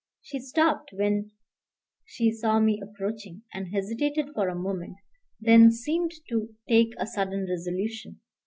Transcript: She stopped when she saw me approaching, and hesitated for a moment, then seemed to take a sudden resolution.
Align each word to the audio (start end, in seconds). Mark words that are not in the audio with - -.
She 0.23 0.39
stopped 0.39 0.89
when 0.93 1.29
she 2.05 2.31
saw 2.31 2.57
me 2.59 2.81
approaching, 2.81 3.43
and 3.53 3.67
hesitated 3.71 4.31
for 4.33 4.49
a 4.49 4.55
moment, 4.55 4.95
then 5.39 5.69
seemed 5.69 6.13
to 6.27 6.55
take 6.67 6.93
a 6.97 7.05
sudden 7.05 7.45
resolution. 7.47 8.19